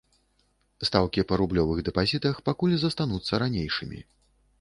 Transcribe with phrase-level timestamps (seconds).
[0.87, 3.99] Стаўкі па рублёвых дэпазітах пакуль застануцца ранейшымі.